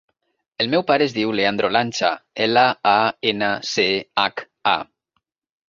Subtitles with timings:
[0.63, 2.09] El meu pare es diu Leandro Lancha:
[2.47, 2.65] ela,
[2.95, 2.95] a,
[3.35, 3.89] ena, ce,
[4.27, 4.77] hac, a.